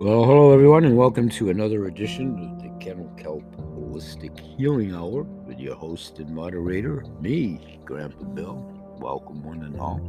[0.00, 5.24] Well, hello everyone, and welcome to another edition of the Kennel Kelp Holistic Healing Hour
[5.24, 8.96] with your host and moderator, me, Grandpa Bill.
[8.98, 10.00] Welcome, one and all.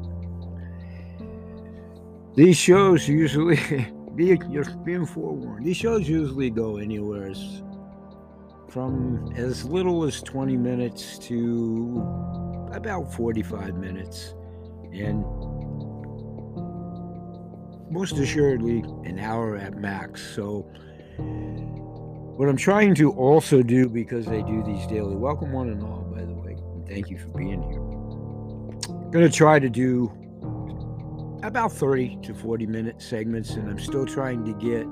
[2.36, 3.60] These shows usually,
[4.16, 7.34] be, you're being forewarned, these shows usually go anywhere
[8.70, 12.02] from as little as 20 minutes to
[12.72, 14.36] about 45 minutes.
[14.94, 15.26] And
[17.92, 20.36] most assuredly an hour at max.
[20.36, 20.62] So,
[22.38, 26.02] what I'm trying to also do because they do these daily, welcome one and all,
[26.14, 26.56] by the way,
[26.88, 27.82] thank you for being here.
[28.90, 30.12] I'm going to try to do
[31.44, 34.88] about 30 to 40 minute segments, and I'm still trying to get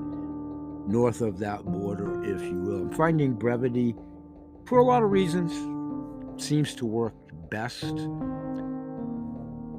[0.86, 2.82] north of that border, if you will.
[2.82, 3.94] I'm finding brevity
[4.66, 5.52] for a lot of reasons
[6.40, 7.14] seems to work
[7.50, 7.94] best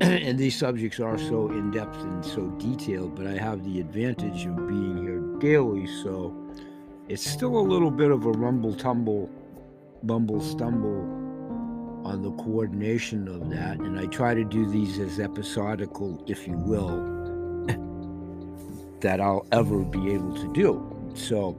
[0.26, 4.48] and these subjects are so in depth and so detailed, but I have the advantage
[4.48, 6.36] of being here daily, so
[7.08, 9.30] it's still a little bit of a rumble tumble,
[10.02, 11.02] bumble stumble
[12.04, 13.78] on the coordination of that.
[13.78, 16.98] And I try to do these as episodical, if you will,
[19.02, 21.12] that I'll ever be able to do.
[21.14, 21.56] So,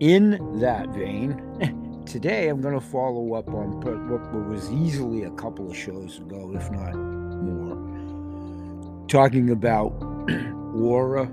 [0.00, 5.70] in that vein, today I'm going to follow up on what was easily a couple
[5.70, 7.16] of shows ago, if not
[9.08, 9.90] talking about
[10.74, 11.30] aura,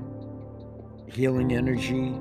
[1.12, 2.14] healing energy,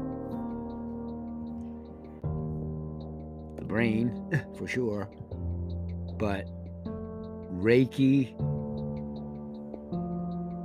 [3.56, 5.08] the brain for sure,
[6.18, 6.46] but
[7.52, 8.38] Reiki,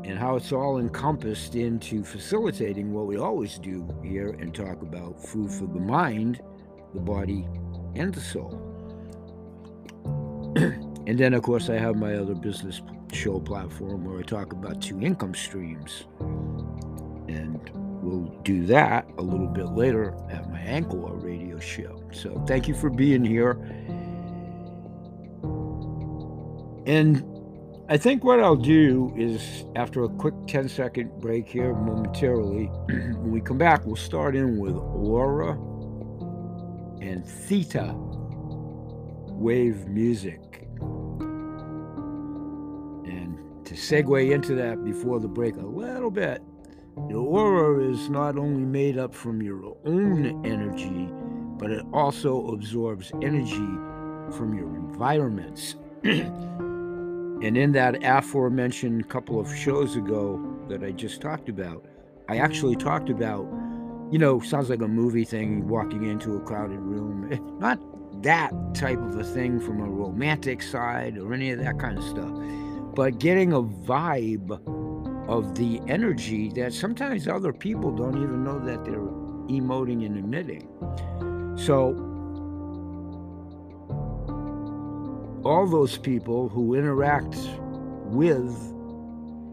[0.05, 5.21] and how it's all encompassed into facilitating what we always do here and talk about
[5.21, 6.41] food for the mind,
[6.93, 7.45] the body,
[7.95, 8.63] and the soul.
[10.55, 12.81] and then, of course, I have my other business
[13.13, 16.05] show platform where I talk about two income streams.
[16.19, 17.69] And
[18.01, 22.01] we'll do that a little bit later at my Anchor radio show.
[22.11, 23.51] So thank you for being here.
[26.85, 27.23] And
[27.89, 33.31] I think what I'll do is after a quick 10 second break here momentarily, when
[33.31, 35.51] we come back, we'll start in with Aura
[37.01, 37.93] and Theta
[39.37, 40.41] wave music.
[43.67, 46.41] To segue into that before the break a little bit,
[47.09, 51.09] your aura is not only made up from your own energy,
[51.59, 53.67] but it also absorbs energy
[54.37, 55.75] from your environments.
[56.03, 61.85] and in that aforementioned couple of shows ago that I just talked about,
[62.29, 63.43] I actually talked about,
[64.11, 67.57] you know, sounds like a movie thing, walking into a crowded room.
[67.59, 67.81] Not
[68.23, 72.03] that type of a thing from a romantic side or any of that kind of
[72.05, 72.31] stuff
[72.97, 74.49] but getting a vibe
[75.29, 80.67] of the energy that sometimes other people don't even know that they're emoting and emitting.
[81.59, 81.93] So,
[85.47, 87.37] all those people who interact
[88.05, 88.49] with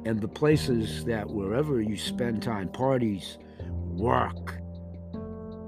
[0.06, 3.36] and the places that wherever you spend time, parties,
[3.90, 4.54] work,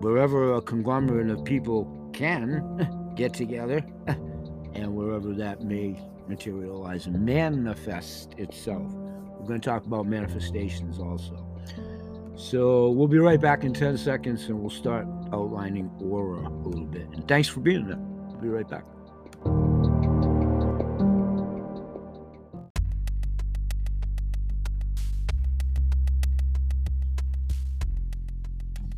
[0.01, 8.35] wherever a conglomerate of people can get together, and wherever that may materialize and manifest
[8.39, 8.93] itself.
[8.93, 11.47] We're going to talk about manifestations also.
[12.37, 16.87] So we'll be right back in 10 seconds and we'll start outlining aura a little
[16.87, 17.09] bit.
[17.13, 17.99] And thanks for being there.
[17.99, 18.85] We'll be right back.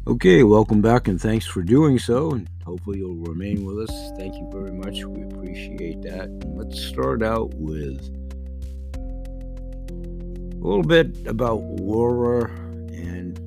[0.08, 2.30] Okay, welcome back and thanks for doing so.
[2.30, 4.10] And hopefully you'll remain with us.
[4.16, 5.04] Thank you very much.
[5.04, 6.30] We appreciate that.
[6.46, 8.00] Let's start out with
[9.04, 12.50] a little bit about Aura
[12.90, 13.38] and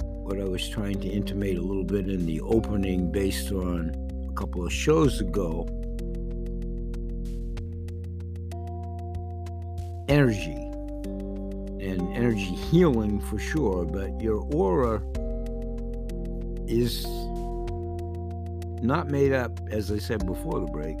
[0.00, 3.90] what I was trying to intimate a little bit in the opening based on
[4.30, 5.66] a couple of shows ago.
[10.08, 10.56] Energy
[11.84, 15.02] and energy healing for sure, but your aura
[16.68, 17.06] is
[18.82, 20.96] not made up, as I said before the break,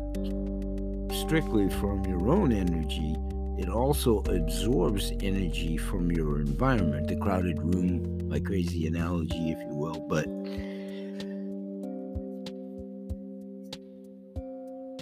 [1.20, 3.16] strictly from your own energy.
[3.58, 9.74] It also absorbs energy from your environment, the crowded room, my crazy analogy, if you
[9.74, 10.00] will.
[10.08, 10.26] But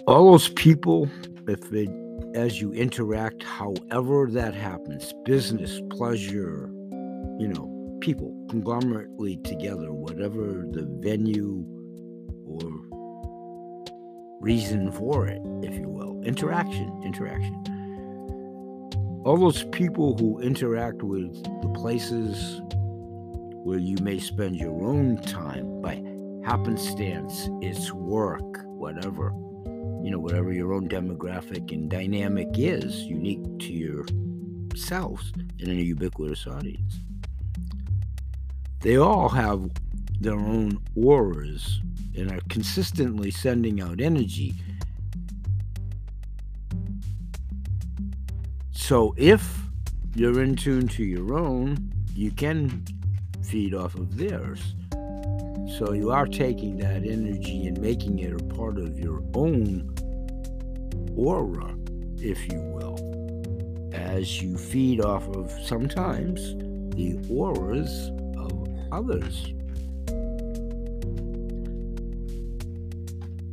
[0.07, 1.11] all those people,
[1.47, 1.91] if it,
[2.35, 6.71] as you interact, however that happens, business, pleasure,
[7.39, 7.76] you know,
[8.07, 11.67] people conglomerately together, whatever the venue
[12.47, 12.61] or
[14.41, 16.23] reason for it, if you will.
[16.23, 17.57] Interaction, interaction.
[19.25, 21.33] All those people who interact with
[21.63, 22.61] the places,
[23.65, 26.01] where you may spend your own time by
[26.49, 29.33] happenstance, it's work, whatever,
[30.05, 36.47] you know, whatever your own demographic and dynamic is, unique to yourselves in a ubiquitous
[36.47, 37.01] audience.
[38.81, 39.71] They all have
[40.21, 41.81] their own auras
[42.17, 44.55] and are consistently sending out energy.
[48.73, 49.59] So if
[50.15, 52.85] you're in tune to your own, you can
[53.43, 54.75] feed off of theirs.
[55.79, 59.95] So you are taking that energy and making it a part of your own
[61.17, 61.75] aura,
[62.19, 66.55] if you will, as you feed off of sometimes
[66.95, 68.11] the auras
[68.97, 69.53] others.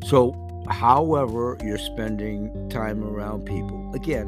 [0.05, 0.33] So,
[0.69, 4.27] however, you're spending time around people, again,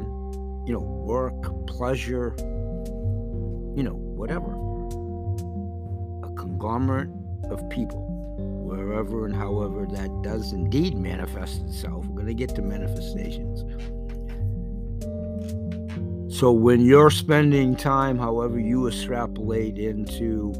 [0.66, 4.50] you know, work, pleasure, you know, whatever,
[6.26, 7.08] a conglomerate
[7.50, 8.04] of people,
[8.38, 12.04] wherever and however that does indeed manifest itself.
[12.06, 13.64] We're going to get to manifestations.
[16.38, 20.52] So, when you're spending time, however, you extrapolate into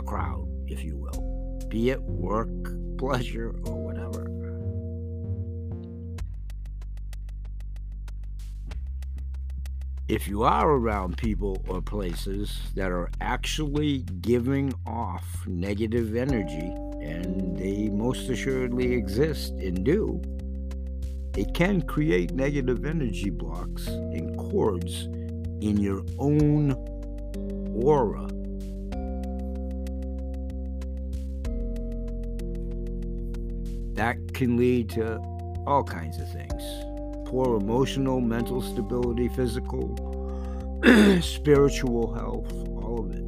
[0.00, 2.48] a crowd, if you will, be it work,
[2.96, 4.24] pleasure, or whatever.
[10.08, 17.56] If you are around people or places that are actually giving off negative energy, and
[17.58, 20.20] they most assuredly exist and do,
[21.36, 25.04] it can create negative energy blocks and cords
[25.60, 26.72] in your own
[27.84, 28.28] aura.
[34.00, 35.18] That can lead to
[35.66, 36.62] all kinds of things
[37.26, 39.94] poor emotional, mental stability, physical,
[41.20, 42.50] spiritual health,
[42.82, 43.22] all of it.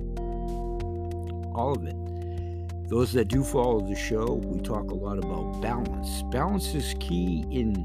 [1.55, 2.89] All of it.
[2.89, 6.23] Those that do follow the show, we talk a lot about balance.
[6.33, 7.77] Balance is key in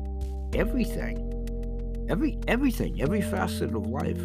[0.56, 1.18] everything.
[2.08, 4.22] Every everything, every facet of life.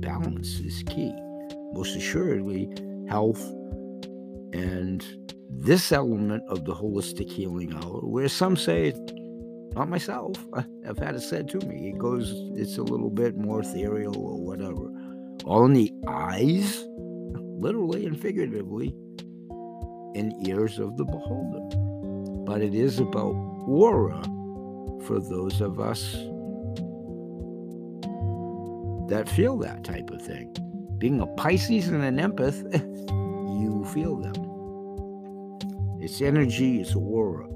[0.00, 1.12] Balance is key.
[1.74, 2.70] Most assuredly,
[3.10, 3.42] health
[4.54, 5.04] and
[5.48, 8.92] this element of the holistic healing hour, where some say
[9.76, 10.36] not myself.
[10.88, 11.90] I've had it said to me.
[11.90, 14.90] It goes, it's a little bit more ethereal or whatever.
[15.44, 18.88] All in the eyes, literally and figuratively,
[20.14, 21.76] and ears of the beholder.
[22.46, 23.34] But it is about
[23.66, 24.22] aura
[25.04, 26.12] for those of us
[29.08, 30.56] that feel that type of thing.
[30.98, 32.62] Being a Pisces and an empath,
[33.60, 34.55] you feel them.
[36.06, 37.48] It's energy, it's aura.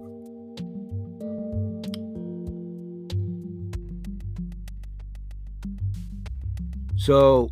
[6.96, 7.50] So,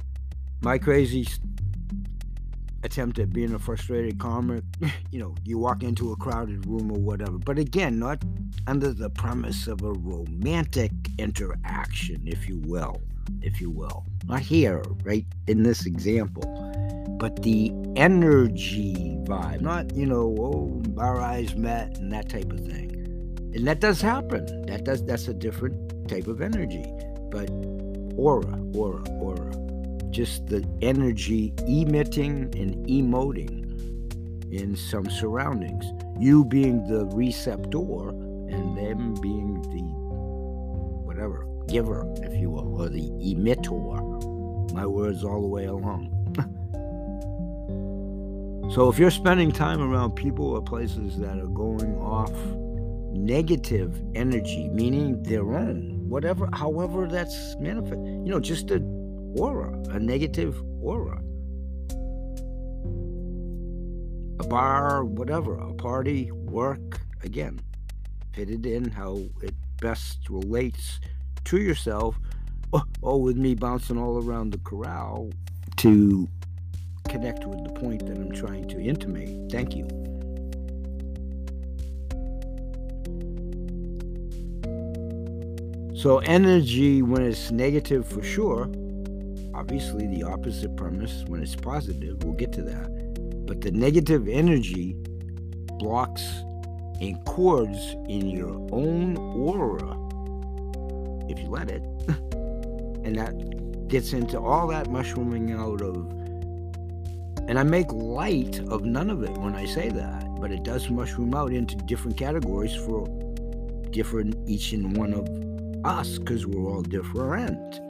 [0.60, 1.28] my crazy
[2.82, 4.64] attempt at being a frustrated karmic,
[5.12, 7.38] you know, you walk into a crowded room or whatever.
[7.38, 8.20] But again, not
[8.66, 13.00] under the premise of a romantic interaction, if you will,
[13.40, 14.04] if you will.
[14.26, 16.67] Not here, right in this example,
[17.18, 22.60] but the energy vibe, not, you know, oh, our eyes met and that type of
[22.60, 22.94] thing.
[23.54, 24.66] And that does happen.
[24.66, 26.84] That does that's a different type of energy.
[27.30, 27.50] But
[28.16, 29.52] aura, aura, aura.
[30.10, 33.64] Just the energy emitting and emoting
[34.52, 35.84] in some surroundings.
[36.18, 39.82] You being the receptor and them being the
[41.04, 44.72] whatever, giver, if you will, or the emitter.
[44.72, 46.17] My words all the way along.
[48.70, 52.32] So if you're spending time around people or places that are going off
[53.12, 57.98] negative energy, meaning their own, whatever, however that's manifest.
[57.98, 58.80] You know, just a
[59.36, 61.18] aura, a negative aura.
[64.40, 67.60] A bar, whatever, a party, work, again,
[68.32, 71.00] fitted in how it best relates
[71.44, 72.16] to yourself.
[72.72, 75.30] Oh, oh, with me bouncing all around the corral
[75.78, 76.28] to
[77.08, 79.50] connect with the point that I'm trying to intimate.
[79.50, 79.86] Thank you.
[85.96, 88.70] So, energy, when it's negative for sure,
[89.54, 93.46] obviously the opposite premise when it's positive, we'll get to that.
[93.46, 94.94] But the negative energy
[95.78, 96.22] blocks
[97.00, 99.98] and cords in your own aura
[101.28, 101.82] if you let it.
[103.04, 106.17] and that gets into all that mushrooming out of.
[107.48, 110.90] And I make light of none of it when I say that, but it does
[110.90, 113.06] mushroom out into different categories for
[113.90, 115.26] different each and one of
[115.82, 117.80] us because we're all different.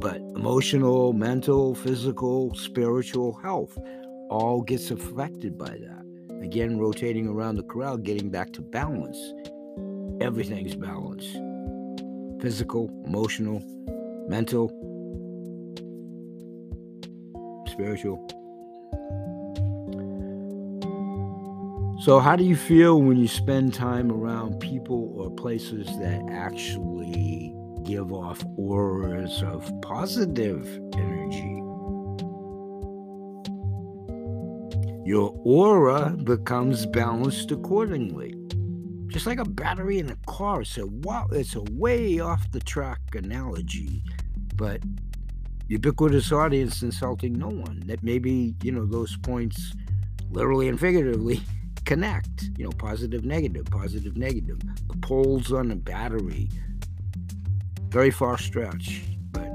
[0.00, 3.78] But emotional, mental, physical, spiritual health,
[4.30, 6.40] all gets affected by that.
[6.42, 9.18] Again, rotating around the corral, getting back to balance.
[10.22, 11.26] Everything's balance
[12.40, 13.62] physical, emotional,
[14.28, 14.68] mental,
[17.68, 18.26] spiritual.
[22.02, 27.54] So, how do you feel when you spend time around people or places that actually
[27.84, 30.66] give off auras of positive
[30.96, 31.62] energy?
[35.08, 38.34] Your aura becomes balanced accordingly.
[39.06, 40.62] Just like a battery in a car.
[40.62, 44.02] A wow, it's a way off the track analogy,
[44.56, 44.82] but
[45.68, 47.80] ubiquitous audience insulting no one.
[47.86, 49.72] That maybe, you know, those points
[50.32, 51.42] literally and figuratively
[51.84, 54.58] connect, you know, positive, negative, positive, negative.
[54.88, 56.48] The poles on a battery,
[57.88, 59.48] very far stretch, but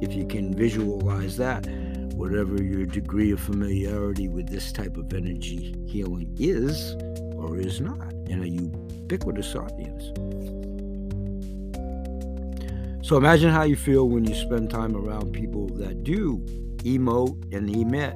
[0.00, 1.66] if you can visualize that,
[2.14, 6.94] whatever your degree of familiarity with this type of energy healing is
[7.34, 10.04] or is not in a ubiquitous audience.
[13.06, 16.38] So imagine how you feel when you spend time around people that do
[16.78, 18.14] emote and emit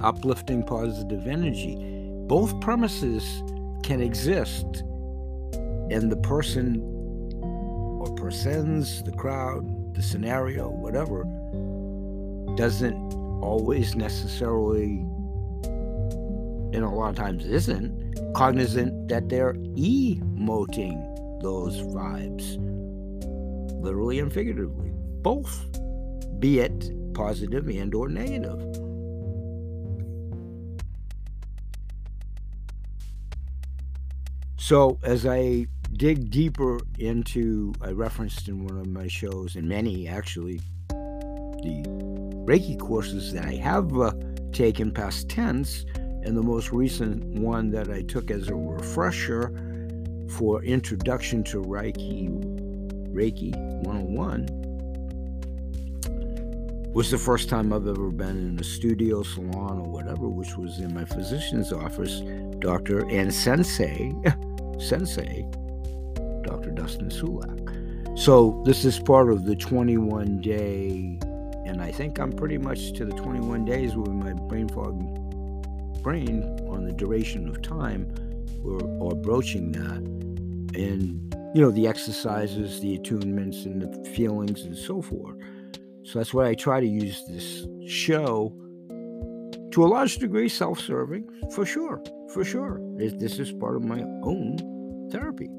[0.00, 1.93] uplifting positive energy.
[2.26, 3.42] Both premises
[3.82, 4.64] can exist,
[5.90, 6.80] and the person
[8.00, 11.24] or persons, the crowd, the scenario, whatever,
[12.56, 12.94] doesn't
[13.42, 15.04] always necessarily,
[16.72, 20.96] and a lot of times isn't, cognizant that they're emoting
[21.42, 22.56] those vibes,
[23.82, 24.90] literally and figuratively,
[25.20, 25.66] both,
[26.40, 28.60] be it positive and or negative.
[34.64, 40.08] So as I dig deeper into, I referenced in one of my shows, and many
[40.08, 41.84] actually, the
[42.46, 44.14] Reiki courses that I have uh,
[44.52, 49.50] taken past tense, and the most recent one that I took as a refresher
[50.30, 52.30] for Introduction to Reiki,
[53.12, 53.54] Reiki
[53.84, 54.46] 101,
[56.94, 60.78] was the first time I've ever been in a studio, salon, or whatever, which was
[60.78, 62.22] in my physician's office,
[62.60, 63.06] Dr.
[63.10, 64.10] and Sensei,
[64.80, 65.42] Sensei,
[66.42, 66.70] Dr.
[66.70, 68.18] Dustin Sulak.
[68.18, 71.18] So this is part of the 21 day
[71.66, 75.00] and I think I'm pretty much to the 21 days with my brain fog
[76.02, 78.14] brain on the duration of time
[78.64, 80.02] or, or broaching that.
[80.78, 85.36] And, you know, the exercises, the attunements, and the feelings, and so forth.
[86.02, 88.54] So that's why I try to use this show
[89.74, 92.00] to a large degree self serving, for sure,
[92.32, 92.80] for sure.
[92.96, 95.50] This is part of my own therapy.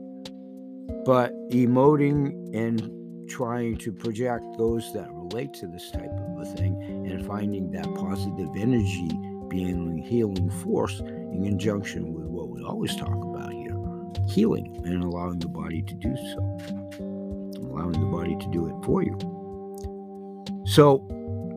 [1.05, 6.81] But emoting and trying to project those that relate to this type of a thing
[6.81, 9.10] and finding that positive energy
[9.50, 13.75] being a healing force in conjunction with what we always talk about here
[14.27, 16.39] healing and allowing the body to do so,
[17.62, 19.15] allowing the body to do it for you.
[20.65, 21.05] So,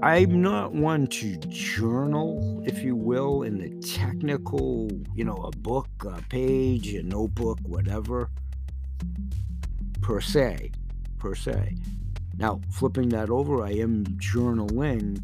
[0.03, 5.89] I'm not one to journal, if you will, in the technical, you know, a book,
[6.05, 8.31] a page, a notebook, whatever,
[10.01, 10.71] per se
[11.19, 11.75] per se.
[12.37, 15.21] Now, flipping that over, I am journaling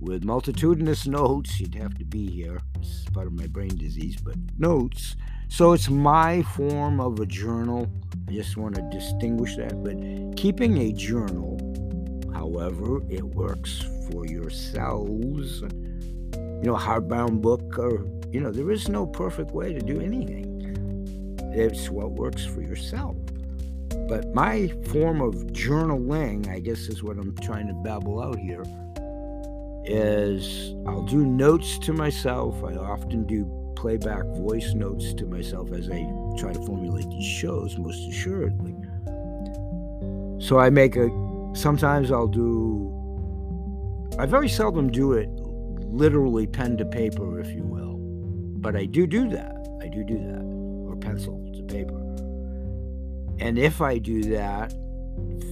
[0.00, 1.60] with multitudinous notes.
[1.60, 2.60] You'd have to be here.
[2.80, 5.16] It's part of my brain disease, but notes.
[5.48, 7.88] So it's my form of a journal.
[8.28, 9.82] I just want to distinguish that.
[9.84, 11.58] But keeping a journal,
[12.34, 15.62] however, it works for yourselves.
[15.62, 20.50] You know, hardbound book, or, you know, there is no perfect way to do anything.
[21.54, 23.16] It's what works for yourself.
[24.08, 28.64] But my form of journaling, I guess is what I'm trying to babble out here,
[29.84, 32.62] is I'll do notes to myself.
[32.64, 36.06] I often do playback voice notes to myself as I
[36.38, 38.74] try to formulate these shows, most assuredly.
[40.40, 41.08] So I make a,
[41.54, 42.90] sometimes I'll do,
[44.18, 45.28] I very seldom do it
[45.94, 47.98] literally pen to paper, if you will.
[48.60, 49.56] But I do do that.
[49.80, 50.42] I do do that.
[50.88, 52.00] Or pencil to paper.
[53.38, 54.72] And if I do that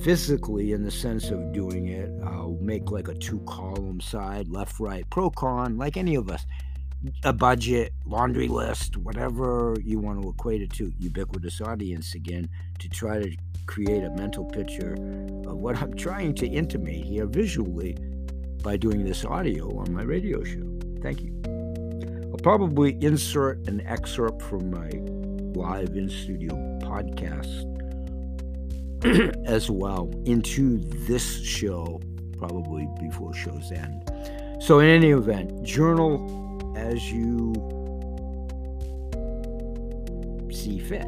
[0.02, 4.80] physically, in the sense of doing it, I'll make like a two column side, left,
[4.80, 6.44] right, pro con, like any of us.
[7.24, 12.88] A budget, laundry list, whatever you want to equate it to, ubiquitous audience again, to
[12.88, 14.94] try to create a mental picture
[15.46, 17.96] of what I'm trying to intimate here visually
[18.62, 20.66] by doing this audio on my radio show.
[21.00, 21.40] Thank you.
[22.32, 24.90] I'll probably insert an excerpt from my
[25.60, 27.68] live in studio podcast
[29.46, 32.00] as well into this show,
[32.38, 34.62] probably before show's end.
[34.62, 37.52] So, in any event, journal as you
[40.52, 41.06] see fit.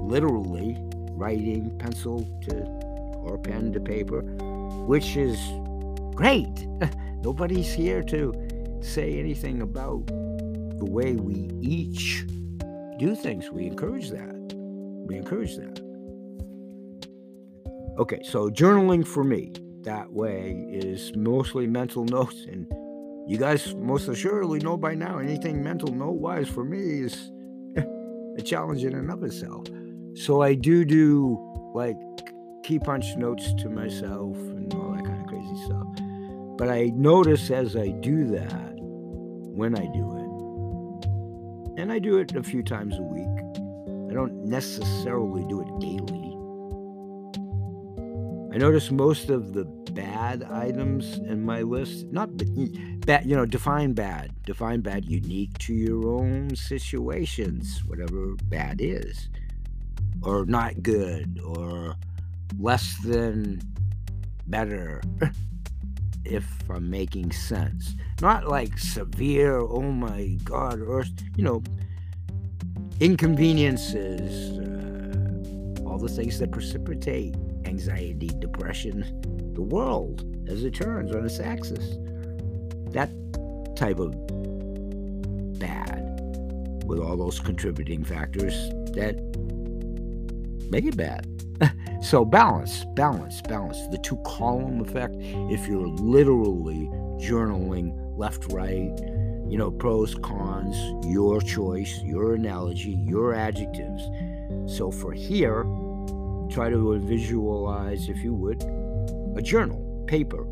[0.00, 0.78] Literally,
[1.14, 2.64] writing pencil to
[3.24, 4.20] or pen to paper,
[4.86, 5.38] which is
[6.14, 6.66] great.
[7.22, 8.32] Nobody's here to
[8.82, 12.26] say anything about the way we each
[12.98, 13.50] do things.
[13.50, 14.54] We encourage that.
[15.06, 15.80] We encourage that.
[17.98, 19.52] Okay, so journaling for me
[19.84, 22.44] that way is mostly mental notes.
[22.50, 22.66] And
[23.26, 27.30] you guys most assuredly know by now anything mental note wise for me is
[28.38, 29.66] a challenge in and of itself.
[30.14, 31.38] So I do do
[31.74, 31.96] like
[32.62, 35.86] key punch notes to myself and all that kind of crazy stuff.
[36.56, 42.36] But I notice as I do that, when I do it, and I do it
[42.36, 43.38] a few times a week,
[44.08, 46.30] I don't necessarily do it daily.
[48.54, 52.30] I notice most of the bad items in my list, not
[53.04, 54.30] bad, you know, define bad.
[54.44, 59.28] Define bad unique to your own situations, whatever bad is,
[60.24, 61.96] or not good, or
[62.58, 63.60] less than
[64.46, 65.02] better,
[66.24, 67.94] if I'm making sense.
[68.20, 71.04] Not like severe, oh my God, or,
[71.36, 71.62] you know,
[73.00, 79.20] inconveniences, uh, all the things that precipitate anxiety, depression,
[79.54, 81.96] the world as it turns on its axis.
[82.90, 83.10] That
[83.76, 84.12] type of
[85.58, 86.02] bad,
[86.86, 88.54] with all those contributing factors
[88.92, 89.18] that
[90.74, 91.24] make it bad.
[92.02, 93.78] so balance, balance, balance.
[93.92, 96.88] The two column effect, if you're literally
[97.18, 98.90] journaling left, right,
[99.48, 100.76] you know, pros, cons,
[101.06, 104.02] your choice, your analogy, your adjectives.
[104.66, 105.62] So for here,
[106.50, 108.60] try to visualize, if you would,
[109.36, 110.44] a journal, paper.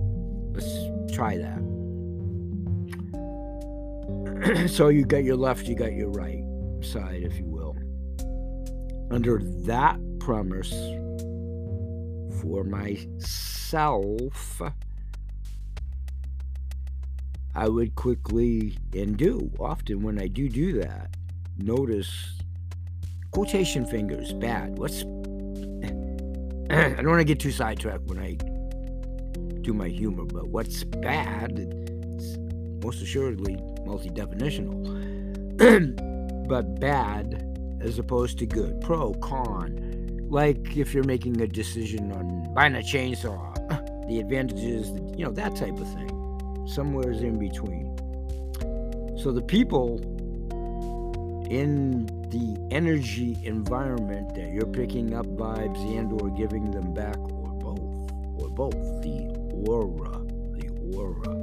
[0.52, 0.72] Let's
[1.12, 1.58] try that.
[4.76, 6.44] so you got your left, you got your right
[6.80, 7.76] side, if you will.
[9.10, 10.70] Under that premise,
[12.40, 14.62] for myself,
[17.56, 21.16] I would quickly and do often when I do do that,
[21.58, 22.40] notice
[23.32, 24.78] quotation fingers bad.
[24.78, 25.02] What's
[26.70, 28.34] I don't want to get too sidetracked when I
[29.62, 32.36] do my humor, but what's bad, it's
[32.84, 34.78] most assuredly multi definitional.
[36.48, 37.44] but bad
[37.80, 38.80] as opposed to good.
[38.80, 39.81] Pro, con.
[40.32, 43.54] Like if you're making a decision on buying a chainsaw,
[44.08, 46.08] the advantages, you know, that type of thing.
[46.66, 47.94] Somewhere's in between.
[49.18, 50.00] So the people
[51.50, 57.52] in the energy environment that you're picking up vibes and or giving them back or
[57.52, 59.28] both or both the
[59.68, 60.18] aura
[60.56, 61.34] the aura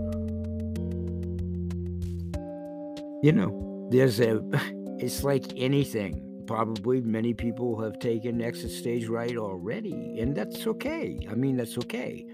[3.21, 4.41] you know there's a
[4.97, 11.17] it's like anything probably many people have taken exit stage right already and that's okay
[11.31, 12.25] i mean that's okay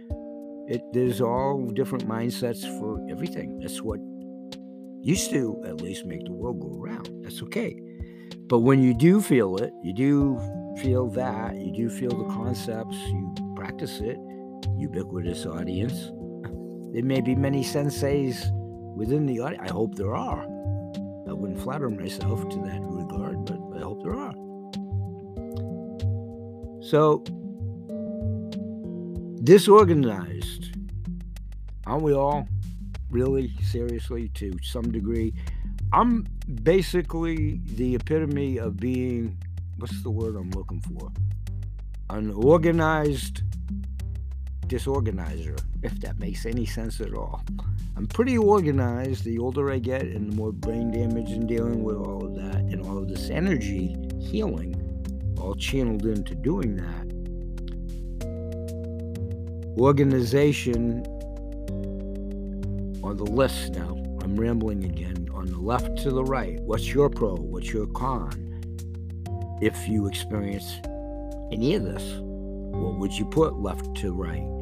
[0.67, 3.99] it there's all different mindsets for everything that's what
[5.01, 7.75] used to at least make the world go around that's okay
[8.47, 10.39] but when you do feel it, you do
[10.77, 14.17] feel that, you do feel the concepts, you practice it,
[14.77, 16.11] ubiquitous audience.
[16.93, 18.51] There may be many senseis
[18.95, 19.67] within the audience.
[19.67, 20.43] I hope there are.
[21.27, 22.81] I wouldn't flatter myself to that
[23.85, 24.33] hope there are.
[26.81, 27.23] So,
[29.43, 30.75] disorganized.
[31.85, 32.47] Aren't we all?
[33.09, 35.33] Really, seriously, to some degree.
[35.93, 36.25] I'm
[36.63, 39.37] basically the epitome of being
[39.77, 41.11] what's the word I'm looking for?
[42.09, 43.43] An organized
[44.67, 47.41] disorganizer, if that makes any sense at all.
[47.97, 51.95] I'm pretty organized the older I get and the more brain damage and dealing with
[51.95, 54.75] all of that and all of this energy healing,
[55.39, 57.05] all channeled into doing that.
[59.79, 61.05] Organization
[63.03, 63.95] on the list now.
[64.21, 66.59] I'm rambling again on the left to the right.
[66.61, 67.35] What's your pro?
[67.35, 68.41] What's your con?
[69.61, 70.79] If you experience
[71.51, 74.54] any of this, what would you put left to right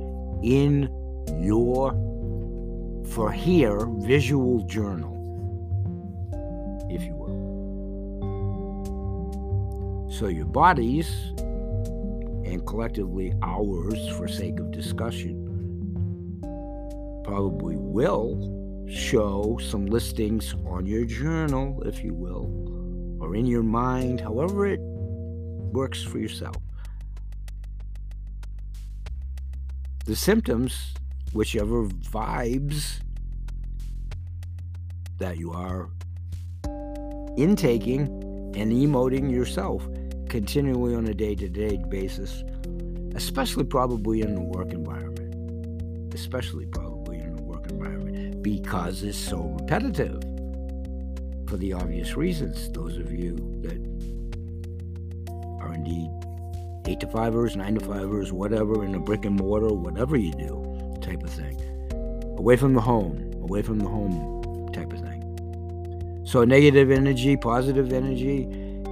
[0.43, 0.89] in
[1.39, 1.93] your,
[3.11, 5.13] for here, visual journal,
[6.89, 7.33] if you will?
[10.11, 11.09] So your bodies,
[12.45, 15.39] and collectively ours for sake of discussion,
[17.23, 22.45] probably will show some listings on your journal, if you will,
[23.21, 26.57] or in your mind, however it works for yourself.
[30.05, 30.93] The symptoms,
[31.31, 32.99] whichever vibes
[35.17, 35.89] that you are
[37.37, 38.01] intaking
[38.55, 39.87] and emoting yourself
[40.27, 42.43] continually on a day to day basis,
[43.15, 46.13] especially probably in the work environment.
[46.13, 50.21] Especially probably in the work environment because it's so repetitive
[51.47, 52.69] for the obvious reasons.
[52.71, 53.79] Those of you that
[55.61, 56.09] are indeed
[56.85, 60.97] eight to fivers, nine to fivers, whatever, in a brick and mortar, whatever you do,
[61.01, 61.59] type of thing.
[62.37, 66.23] Away from the home, away from the home type of thing.
[66.25, 68.43] So negative energy, positive energy,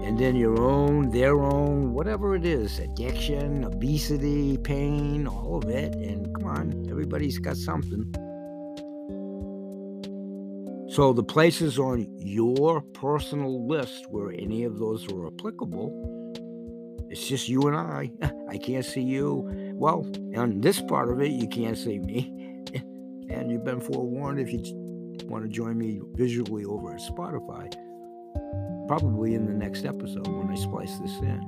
[0.03, 5.93] and then your own, their own, whatever it is addiction, obesity, pain, all of it.
[5.95, 8.11] And come on, everybody's got something.
[10.89, 16.20] So the places on your personal list where any of those are applicable
[17.11, 18.09] it's just you and I.
[18.49, 19.73] I can't see you.
[19.75, 22.37] Well, on this part of it, you can't see me.
[23.29, 24.61] And you've been forewarned if you
[25.25, 27.73] want to join me visually over at Spotify,
[28.89, 31.39] probably in the next episode when I splice this in.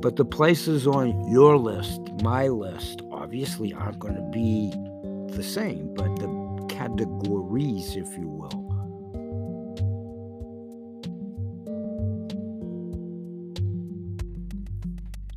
[0.00, 4.70] But the places on your list, my list, obviously aren't going to be
[5.36, 8.63] the same, but the categories, if you will,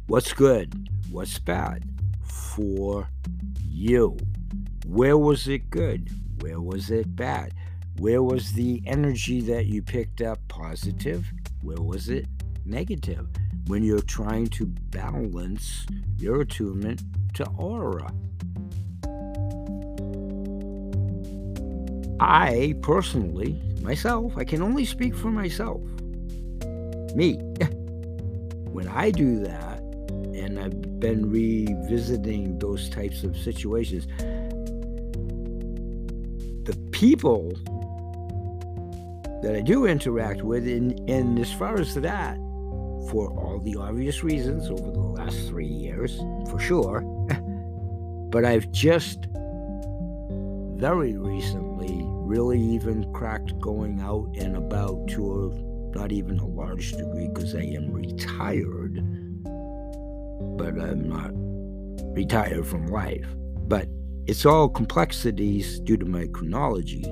[0.08, 0.88] What's good?
[1.12, 1.84] What's bad
[2.24, 3.10] for
[3.62, 4.16] you?
[4.86, 6.10] Where was it good?
[6.40, 7.54] Where was it bad?
[8.00, 11.30] Where was the energy that you picked up positive?
[11.62, 12.26] Where was it
[12.64, 13.28] negative?
[13.66, 15.86] When you're trying to balance
[16.18, 17.02] your attunement
[17.34, 18.10] to aura.
[22.22, 25.82] I personally, myself, I can only speak for myself.
[27.14, 27.34] Me.
[28.72, 29.77] when I do that,
[31.00, 34.08] been revisiting those types of situations.
[36.66, 37.54] The people
[39.42, 42.38] that I do interact with, and, and as far as that,
[43.10, 46.18] for all the obvious reasons over the last three years,
[46.50, 47.02] for sure,
[48.32, 49.28] but I've just
[50.78, 56.92] very recently really even cracked going out and about to a, not even a large
[56.92, 58.87] degree because I am retired
[60.76, 61.32] I'm not
[62.16, 63.26] retired from life.
[63.68, 63.88] But
[64.28, 67.04] it's all complexities due to my chronology.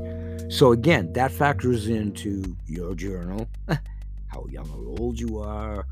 [0.50, 3.48] So again, that factors into your journal,
[4.28, 5.88] how young or old you are,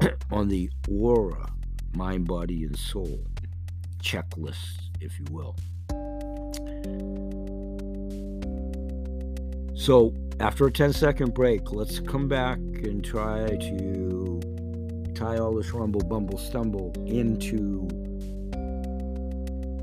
[0.30, 1.52] on the aura,
[1.94, 3.24] mind, body, and soul
[4.02, 5.56] checklist, if you will.
[9.74, 14.39] So after a 10 second break, let's come back and try to
[15.14, 17.88] tie all this rumble, bumble, stumble into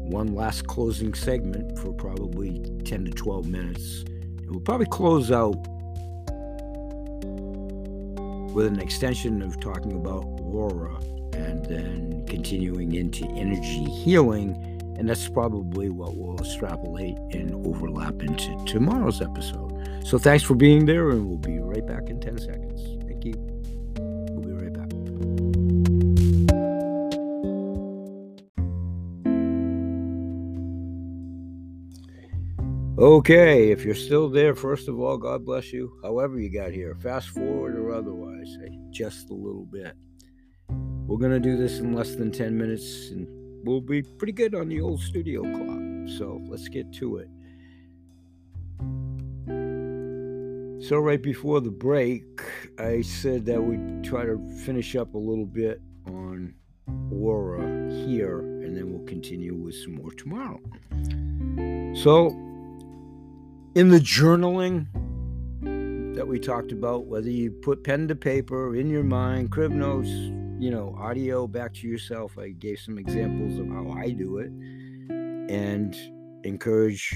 [0.10, 4.04] one last closing segment for probably 10 to 12 minutes.
[4.08, 5.58] And we'll probably close out
[8.54, 10.96] with an extension of talking about aura
[11.34, 14.56] and then continuing into energy healing.
[14.98, 19.74] And that's probably what we'll extrapolate and overlap into tomorrow's episode.
[20.04, 22.97] So thanks for being there, and we'll be right back in 10 seconds.
[33.00, 36.00] Okay, if you're still there, first of all, God bless you.
[36.02, 39.94] However, you got here, fast forward or otherwise, eh, just a little bit.
[41.06, 43.28] We're going to do this in less than 10 minutes, and
[43.64, 46.18] we'll be pretty good on the old studio clock.
[46.18, 47.30] So let's get to it.
[50.84, 52.24] So, right before the break,
[52.80, 56.56] I said that we'd try to finish up a little bit on
[57.12, 57.62] aura
[58.08, 60.60] here, and then we'll continue with some more tomorrow.
[61.96, 62.36] So,
[63.78, 64.88] in the journaling
[66.16, 70.10] that we talked about, whether you put pen to paper in your mind, crib notes,
[70.60, 72.40] you know, audio back to yourself.
[72.40, 75.96] I gave some examples of how I do it and
[76.44, 77.16] encourage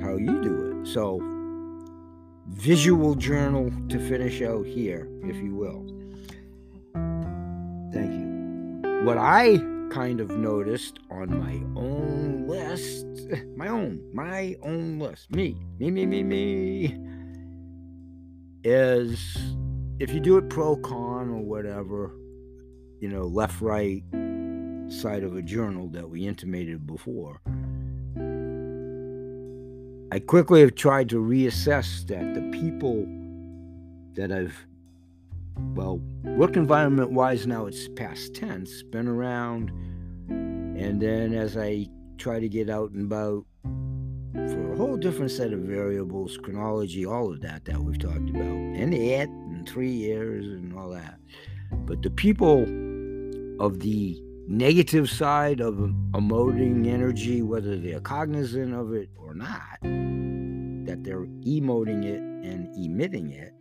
[0.00, 0.86] how you do it.
[0.86, 1.20] So,
[2.50, 5.84] visual journal to finish out here, if you will.
[7.92, 9.04] Thank you.
[9.04, 9.56] What I
[9.90, 13.06] kind of noticed on my own list,
[13.56, 16.98] my own, my own list, me, me, me, me, me,
[18.64, 19.36] is
[19.98, 22.14] if you do it pro con or whatever,
[23.00, 24.02] you know, left right
[24.88, 27.40] side of a journal that we intimated before,
[30.12, 33.06] I quickly have tried to reassess that the people
[34.14, 34.66] that I've
[35.74, 39.70] well, work environment wise now it's past tense, been around.
[40.28, 41.88] And then as I
[42.22, 43.44] try to get out and about
[44.32, 48.44] for a whole different set of variables, chronology, all of that that we've talked about,
[48.44, 51.18] and the it, and three years, and all that.
[51.84, 52.62] But the people
[53.60, 55.74] of the negative side of
[56.12, 63.32] emoting energy, whether they're cognizant of it or not, that they're emoting it and emitting
[63.32, 63.52] it,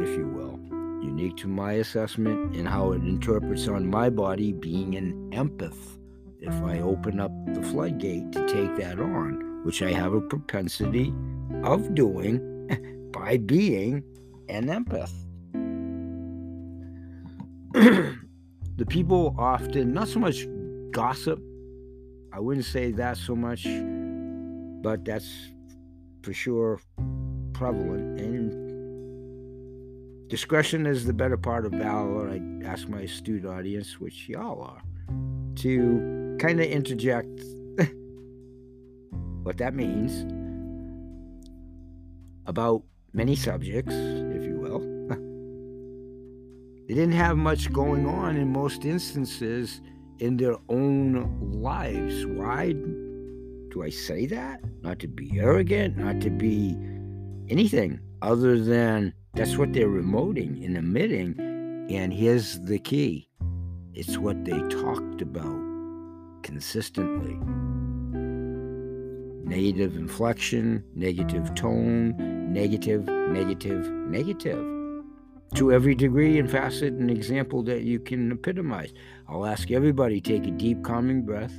[0.00, 0.60] if you will,
[1.04, 5.98] unique to my assessment and how it interprets on my body being an empath.
[6.44, 11.14] If I open up the floodgate to take that on, which I have a propensity
[11.62, 14.02] of doing by being
[14.48, 15.12] an empath.
[18.76, 20.44] the people often, not so much
[20.90, 21.40] gossip,
[22.32, 23.64] I wouldn't say that so much,
[24.82, 25.30] but that's
[26.22, 26.80] for sure
[27.52, 28.18] prevalent.
[28.20, 28.50] And
[30.28, 32.28] discretion is the better part of valor.
[32.30, 34.82] I ask my astute audience, which y'all are,
[35.56, 37.40] to kind of interject
[39.44, 40.26] what that means
[42.46, 44.80] about many subjects, if you will.
[46.88, 49.80] they didn't have much going on in most instances
[50.18, 52.26] in their own lives.
[52.26, 54.60] Why do I say that?
[54.82, 56.76] Not to be arrogant, not to be
[57.48, 61.38] anything other than that's what they're emoting and emitting.
[61.88, 63.28] And here's the key
[63.94, 65.71] it's what they talked about
[66.42, 67.38] consistently.
[69.44, 72.14] Negative inflection, negative tone,
[72.52, 74.68] negative, negative, negative.
[75.56, 78.92] To every degree and facet and example that you can epitomize.
[79.28, 81.52] I'll ask everybody take a deep, calming breath.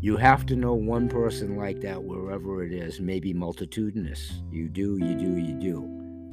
[0.00, 4.42] You have to know one person like that wherever it is, maybe multitudinous.
[4.50, 5.82] You do, you do, you do.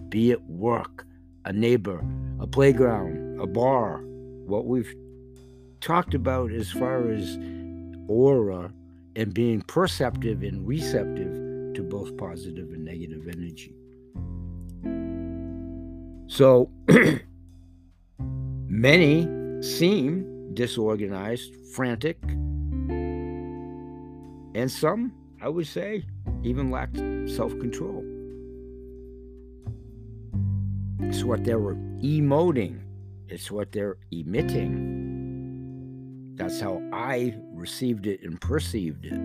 [0.09, 1.05] Be it work,
[1.45, 2.05] a neighbor,
[2.39, 4.01] a playground, a bar.
[4.45, 4.93] What we've
[5.83, 7.37] talked about as far as
[8.07, 8.71] aura
[9.17, 13.75] and being perceptive and receptive to both positive and negative energy.
[16.27, 16.71] So
[18.17, 19.27] many
[19.61, 22.17] seem disorganized, frantic,
[24.55, 26.05] and some, I would say,
[26.43, 26.97] even lacked
[27.29, 28.05] self control.
[31.01, 32.79] It's what they were emoting,
[33.27, 34.92] it's what they're emitting.
[36.35, 39.19] That's how I received it and perceived it.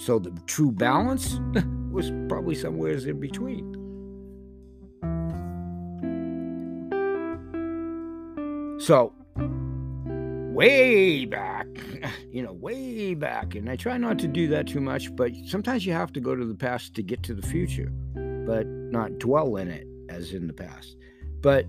[0.00, 1.38] So the true balance
[1.90, 3.84] was probably somewhere in between.
[8.80, 9.14] So,
[10.54, 11.66] way back,
[12.30, 15.86] you know, way back, and I try not to do that too much, but sometimes
[15.86, 17.90] you have to go to the past to get to the future,
[18.46, 20.96] but not dwell in it as in the past.
[21.40, 21.66] But,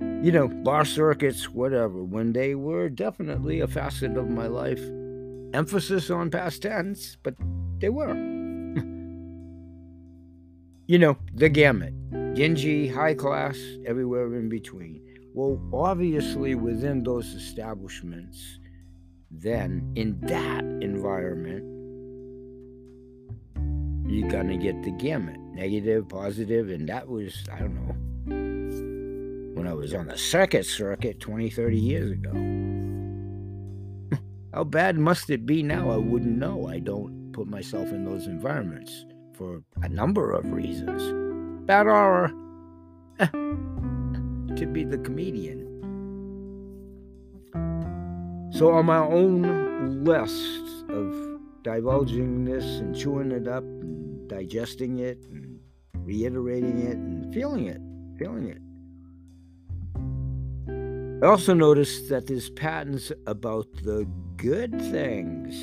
[0.00, 4.80] you know, bar circuits, whatever, when they were definitely a facet of my life,
[5.52, 7.34] emphasis on past tense, but
[7.78, 8.14] they were.
[10.86, 11.94] you know, the gamut
[12.34, 15.00] dingy, high class, everywhere in between.
[15.34, 18.58] Well, obviously, within those establishments,
[19.30, 21.64] then in that environment,
[24.10, 27.96] you're gonna get the gamut negative, positive, and that was, I don't know,
[29.64, 32.32] when I was on the circuit circuit 20, 30 years ago.
[34.52, 35.90] How bad must it be now?
[35.90, 36.68] I wouldn't know.
[36.68, 41.02] I don't put myself in those environments for a number of reasons.
[41.66, 42.28] Bad aura.
[43.18, 45.62] to be the comedian.
[48.52, 55.24] So, on my own list of divulging this and chewing it up and digesting it
[55.30, 55.58] and
[55.94, 57.80] reiterating it and feeling it,
[58.18, 58.58] feeling it.
[61.22, 65.54] I also noticed that there's patterns about the good things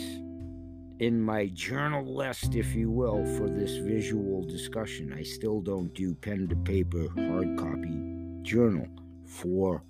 [0.99, 5.13] in my journal list, if you will, for this visual discussion.
[5.13, 8.01] I still don't do pen to paper, hard copy
[8.43, 8.87] journal
[9.25, 9.83] for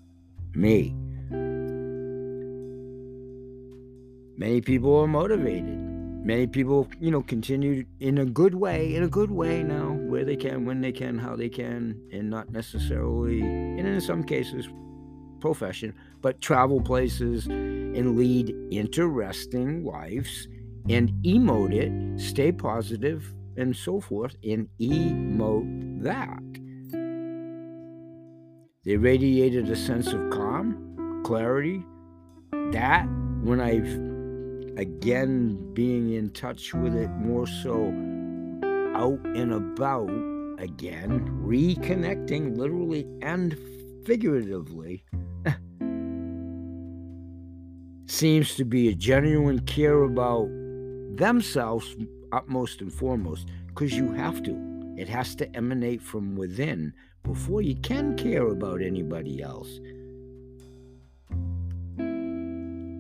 [0.54, 0.96] me.
[4.38, 5.78] Many people are motivated.
[6.26, 10.26] Many people, you know, continue in a good way, in a good way now, where
[10.26, 14.68] they can, when they can, how they can, and not necessarily, and in some cases,
[15.42, 20.48] profession, but travel places and lead interesting lives
[20.90, 26.40] and emote it, stay positive, and so forth, and emote that.
[28.84, 31.84] They radiated a sense of calm, clarity.
[32.72, 33.06] That,
[33.44, 34.12] when I've
[34.78, 37.88] again being in touch with it more so
[38.96, 40.10] out and about
[40.60, 43.54] again, reconnecting literally and
[44.06, 45.04] figuratively
[48.06, 50.48] seems to be a genuine care about
[51.16, 51.96] themselves
[52.32, 54.56] utmost and foremost because you have to.
[54.98, 59.80] It has to emanate from within before you can care about anybody else.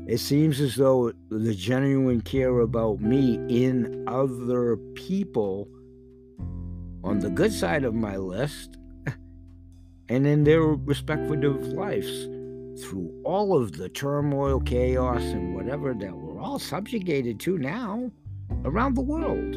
[0.07, 5.67] It seems as though the genuine care about me in other people
[7.03, 8.77] on the good side of my list
[10.11, 12.25] and in their respective lives
[12.83, 18.11] through all of the turmoil, chaos, and whatever that we're all subjugated to now
[18.65, 19.55] around the world.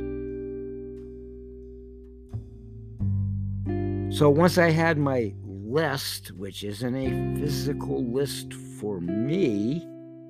[4.14, 9.84] So once I had my list, which isn't a physical list for me,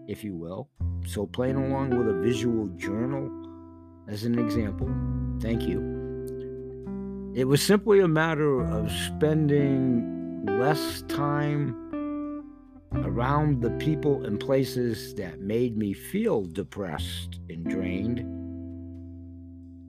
[0.08, 0.70] if you will,
[1.06, 3.30] so playing along with a visual journal
[4.08, 4.88] as an example,
[5.38, 5.82] thank you.
[7.34, 10.13] It was simply a matter of spending
[10.46, 11.74] less time
[12.92, 18.20] around the people and places that made me feel depressed and drained,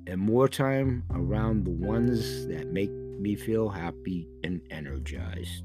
[0.07, 5.63] and more time around the ones that make me feel happy and energized.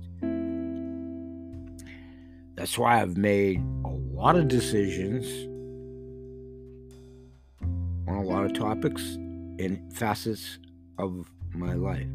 [2.56, 5.26] That's why I've made a lot of decisions
[8.06, 9.02] on a lot of topics
[9.58, 10.58] and facets
[10.98, 12.06] of my life.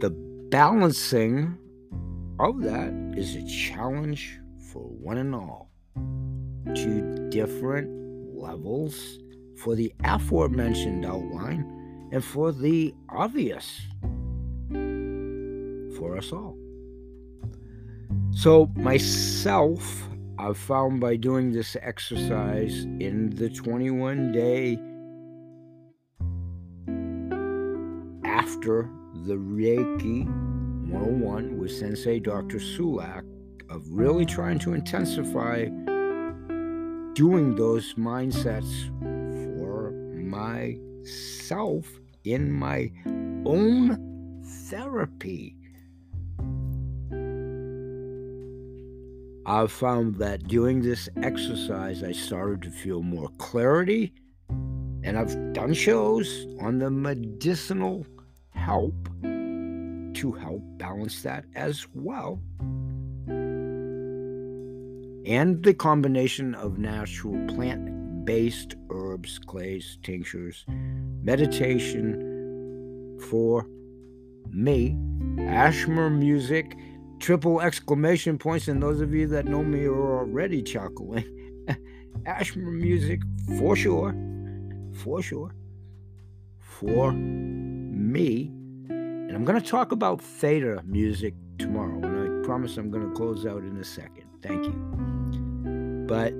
[0.00, 0.10] The
[0.52, 1.56] balancing
[2.38, 4.38] of that is a challenge
[4.70, 5.70] for one and all.
[6.74, 7.88] Two different
[8.36, 9.18] levels
[9.56, 13.80] for the aforementioned outline and for the obvious
[15.96, 16.58] for us all.
[18.32, 20.06] So, myself,
[20.38, 24.78] I've found by doing this exercise in the 21 day
[28.26, 28.90] after
[29.24, 30.26] the Reiki
[30.90, 32.58] 101 with Sensei Dr.
[32.58, 33.22] Sulak
[33.70, 35.66] of really trying to intensify
[37.14, 38.88] doing those mindsets
[39.60, 41.86] for myself
[42.24, 42.90] in my
[43.46, 45.56] own therapy.
[49.46, 54.14] I've found that doing this exercise, I started to feel more clarity,
[55.04, 58.04] and I've done shows on the medicinal
[58.64, 58.94] help
[60.14, 62.40] to help balance that as well.
[65.26, 70.64] And the combination of natural plant based herbs, clays, tinctures,
[71.22, 73.66] meditation for
[74.48, 74.96] me,
[75.40, 76.76] Ashmer music,
[77.18, 81.24] triple exclamation points, and those of you that know me are already chuckling.
[82.26, 83.20] Ashmer music
[83.58, 84.14] for sure,
[84.92, 85.52] for sure,
[86.60, 87.12] for
[88.12, 88.52] me
[89.32, 93.14] and I'm going to talk about theta music tomorrow, and I promise I'm going to
[93.16, 94.24] close out in a second.
[94.42, 94.72] Thank you.
[96.06, 96.34] But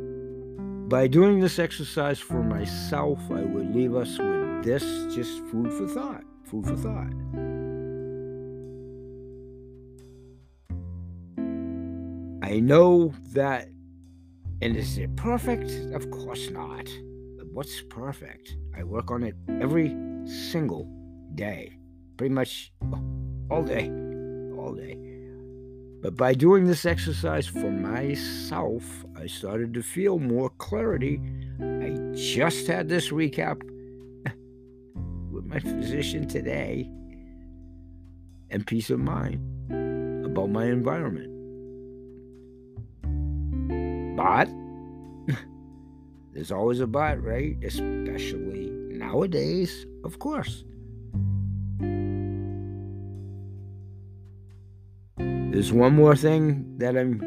[0.91, 4.83] by doing this exercise for myself, I would leave us with this
[5.15, 6.23] just food for thought.
[6.45, 7.15] Food for thought.
[12.47, 13.69] I know that,
[14.61, 15.71] and is it perfect?
[15.95, 16.91] Of course not.
[17.39, 18.55] But what's perfect?
[18.77, 20.87] I work on it every single
[21.35, 21.77] day
[22.17, 23.03] pretty much oh,
[23.51, 23.89] all day,
[24.57, 24.97] all day.
[26.03, 28.85] But by doing this exercise for myself,
[29.17, 31.21] I started to feel more clarity.
[31.61, 33.63] I just had this recap
[35.33, 36.91] with my physician today
[38.51, 39.41] and peace of mind
[40.27, 41.31] about my environment.
[44.17, 44.49] But
[46.33, 47.57] there's always a but, right?
[47.63, 50.65] Especially nowadays, of course.
[55.53, 57.21] There's one more thing that I'm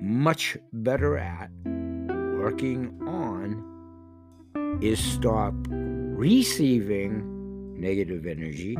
[0.00, 8.76] much better at working on is stop receiving negative energy.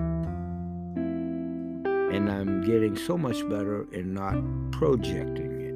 [2.15, 4.37] And I'm getting so much better in not
[4.71, 5.67] projecting it.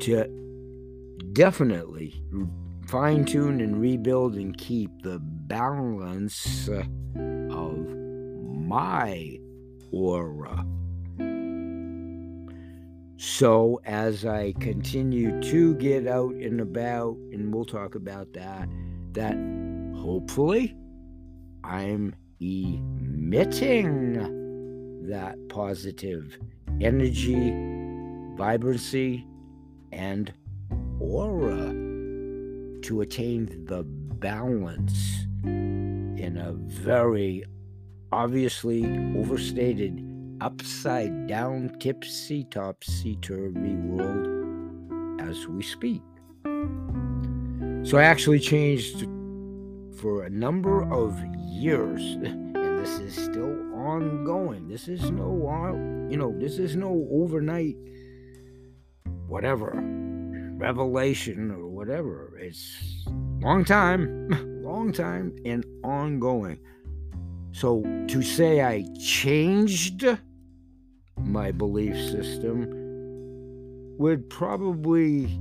[0.00, 0.26] To
[1.32, 2.22] definitely
[2.94, 6.78] fine tune and rebuild and keep the balance uh,
[7.50, 7.76] of
[8.56, 9.36] my
[9.90, 10.64] aura.
[13.16, 18.68] So, as I continue to get out and about, and we'll talk about that,
[19.10, 19.34] that
[20.00, 20.76] hopefully
[21.64, 24.12] I'm emitting
[25.08, 26.38] that positive
[26.80, 27.52] energy,
[28.36, 29.26] vibrancy,
[29.90, 30.32] and
[31.00, 31.83] aura
[32.84, 37.42] to attain the balance in a very
[38.12, 38.84] obviously
[39.18, 40.06] overstated,
[40.42, 46.02] upside down, tipsy topsy turvy world as we speak.
[47.84, 49.06] So I actually changed
[49.98, 51.18] for a number of
[51.48, 54.68] years, and this is still ongoing.
[54.68, 55.32] This is no,
[56.10, 57.76] you know, this is no overnight,
[59.26, 59.72] whatever,
[60.64, 62.38] revelation or whatever.
[62.40, 63.04] It's
[63.40, 66.58] long time, long time, and ongoing.
[67.52, 70.06] So to say I changed
[71.18, 72.56] my belief system
[73.98, 75.38] would probably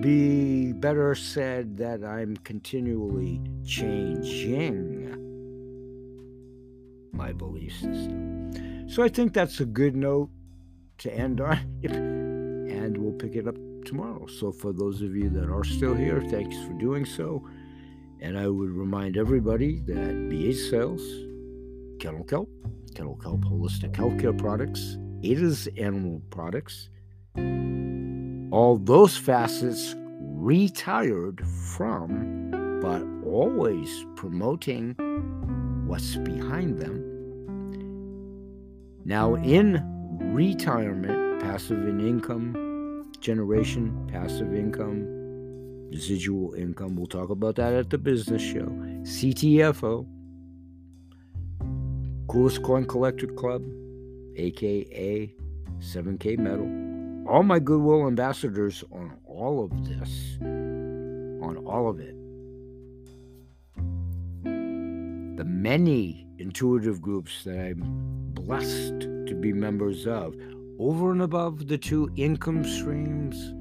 [0.00, 4.86] be better said that I'm continually changing
[7.12, 8.88] my belief system.
[8.88, 10.30] So I think that's a good note
[10.98, 14.26] to end on, and we'll pick it up tomorrow.
[14.26, 17.48] So for those of you that are still here, thanks for doing so.
[18.20, 21.02] And I would remind everybody that BH Sales,
[22.00, 22.48] Kennel Kelp,
[22.94, 26.88] Kennel Kelp Holistic Healthcare Products, Ada's Animal Products,
[28.50, 34.94] all those facets retired from, but always promoting
[35.86, 37.12] what's behind them.
[39.04, 39.80] Now, in
[40.34, 42.65] retirement, passive income
[43.20, 45.06] generation, passive income,
[45.90, 48.66] residual income, we'll talk about that at the business show.
[49.02, 50.06] CTFO,
[52.28, 53.62] Coolest Coin Collector Club,
[54.36, 55.32] aka
[55.78, 56.86] 7K Metal
[57.28, 62.14] all my goodwill ambassadors on all of this, on all of it.
[64.44, 67.82] The many intuitive groups that I'm
[68.32, 70.36] blessed to be members of,
[70.78, 73.54] over and above the two income streams,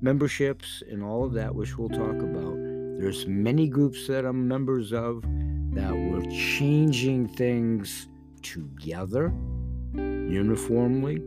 [0.00, 2.56] memberships, and all of that, which we'll talk about.
[2.98, 5.22] There's many groups that I'm members of
[5.72, 8.08] that we're changing things
[8.42, 9.34] together
[9.94, 11.22] uniformly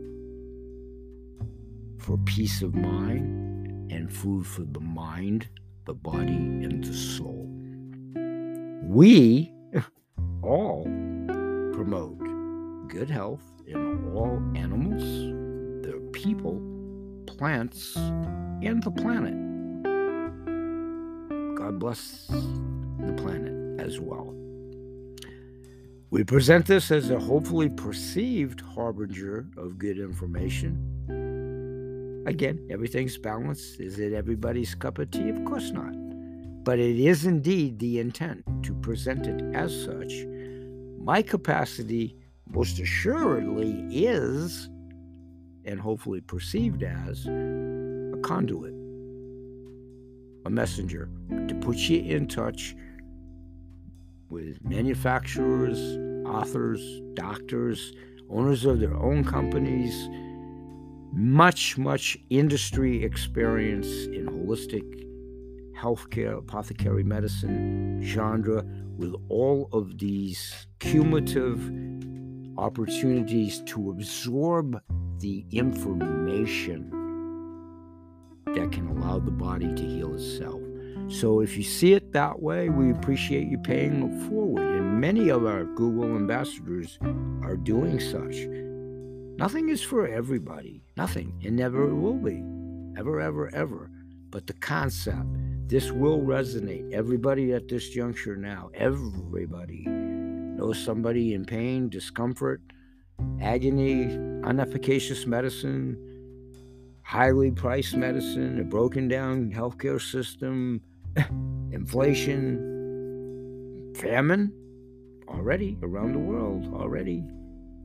[1.98, 5.48] for peace of mind and food for the mind,
[5.84, 7.46] the body, and the soul.
[8.82, 9.52] We
[10.42, 10.84] all
[11.72, 12.18] promote
[12.88, 15.02] good health in all animals,
[15.84, 16.60] the people,
[17.26, 19.34] plants, and the planet.
[21.56, 24.34] God bless the planet as well.
[26.10, 30.90] We present this as a hopefully perceived harbinger of good information
[32.26, 33.80] Again, everything's balanced.
[33.80, 35.30] Is it everybody's cup of tea?
[35.30, 35.94] Of course not.
[36.64, 40.26] But it is indeed the intent to present it as such.
[41.00, 42.14] My capacity,
[42.50, 44.68] most assuredly, is,
[45.64, 48.74] and hopefully perceived as, a conduit,
[50.46, 51.08] a messenger
[51.48, 52.74] to put you in touch
[54.28, 55.78] with manufacturers,
[56.26, 57.92] authors, doctors,
[58.28, 60.08] owners of their own companies
[61.12, 64.84] much, much industry experience in holistic
[65.76, 68.64] healthcare, apothecary medicine genre,
[68.96, 71.58] with all of these cumulative
[72.60, 74.80] opportunities to absorb
[75.18, 76.90] the information
[78.46, 80.60] that can allow the body to heal itself.
[81.08, 84.62] So, if you see it that way, we appreciate you paying it forward.
[84.62, 86.98] And many of our goodwill ambassadors
[87.42, 88.46] are doing such.
[89.36, 90.82] Nothing is for everybody.
[90.96, 91.40] Nothing.
[91.44, 92.44] And never will be.
[92.96, 93.90] Ever, ever, ever.
[94.30, 95.26] But the concept,
[95.66, 96.92] this will resonate.
[96.92, 99.86] Everybody at this juncture now, everybody
[100.60, 102.60] knows somebody in pain, discomfort,
[103.40, 104.04] agony,
[104.44, 105.96] unefficacious medicine,
[107.02, 110.82] highly priced medicine, a broken down healthcare system,
[111.72, 112.58] inflation,
[113.96, 114.52] famine
[115.28, 117.24] already around the world, already.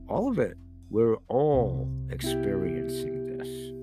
[0.06, 0.58] All of it.
[0.90, 3.75] We're all experiencing this.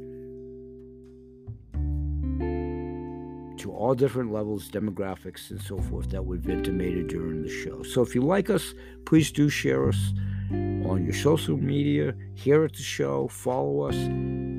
[3.64, 7.82] To all different levels, demographics, and so forth that we've intimated during the show.
[7.82, 8.74] So if you like us,
[9.06, 10.14] please do share us
[10.52, 13.96] on your social media, here at the show, follow us.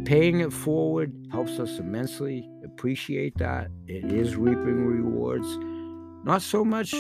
[0.07, 2.49] Paying it forward helps us immensely.
[2.65, 3.69] Appreciate that.
[3.87, 5.59] It is reaping rewards.
[6.25, 6.95] Not so much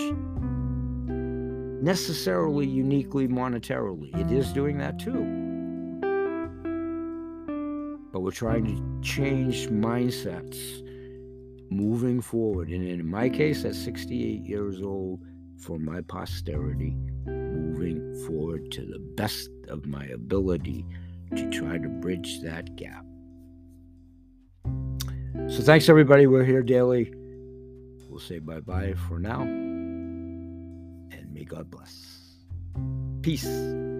[1.83, 4.15] necessarily uniquely monetarily.
[4.21, 5.25] It is doing that too.
[8.13, 10.84] But we're trying to change mindsets
[11.75, 12.69] moving forward.
[12.69, 15.21] And in my case, at 68 years old,
[15.59, 16.97] for my posterity,
[17.27, 20.85] moving forward to the best of my ability
[21.37, 23.05] to try to bridge that gap.
[25.49, 26.27] So thanks, everybody.
[26.27, 27.13] We're here daily.
[28.09, 29.43] We'll say bye bye for now.
[29.43, 32.37] And may God bless.
[33.23, 33.94] Peace.